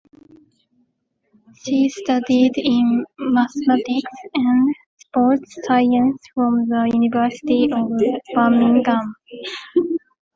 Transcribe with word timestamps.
She 1.63 1.87
studied 1.89 2.53
in 2.55 3.05
Mathematics 3.19 4.19
and 4.33 4.75
Sports 4.97 5.59
Science 5.67 6.17
from 6.33 6.67
the 6.67 6.89
University 6.91 7.69
of 7.71 7.87
Birmingham. 8.33 9.13